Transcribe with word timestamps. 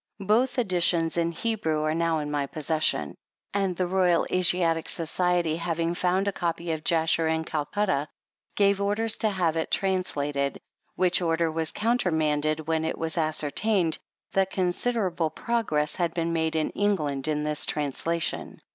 Both 0.21 0.57
editions, 0.57 1.15
in 1.15 1.31
Hebrew, 1.31 1.83
are 1.83 1.93
now 1.93 2.17
in 2.17 2.31
my 2.31 2.47
possession; 2.47 3.13
and 3.53 3.75
the 3.77 3.85
Royal 3.85 4.23
Asi 4.31 4.63
atic 4.63 4.89
Society, 4.89 5.57
having 5.57 5.93
found 5.93 6.27
a 6.27 6.31
copy 6.31 6.71
of 6.71 6.83
Jasher 6.83 7.27
in 7.27 7.43
Calcutta, 7.43 8.07
gave 8.55 8.81
orders 8.81 9.15
to 9.17 9.29
have 9.29 9.55
it 9.57 9.69
translated, 9.69 10.59
which 10.95 11.21
order 11.21 11.51
was 11.51 11.71
countermanded 11.71 12.61
when 12.67 12.83
it 12.83 12.97
was 12.97 13.15
ascer 13.15 13.51
tained 13.51 13.99
that 14.33 14.49
considerable 14.49 15.29
progress 15.29 15.97
had 15.97 16.15
been 16.15 16.33
made 16.33 16.55
in 16.55 16.71
England 16.71 17.27
in 17.27 17.43
this 17.43 17.63
trans 17.67 18.03
lation. 18.05 18.57